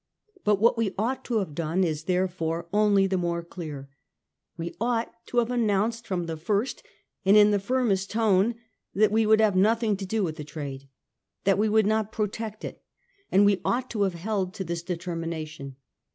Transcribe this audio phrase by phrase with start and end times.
[0.43, 3.87] But what we ought to have done is, therefore, only the more dear.
[4.57, 6.81] We ought to have announced from the first,
[7.23, 8.55] and in the firmest tone,
[8.95, 10.89] that we would have nothing to do with the trade;
[11.43, 12.81] that we would not protect it;
[13.31, 13.61] and we.
[13.63, 15.75] ought to have held to this determination.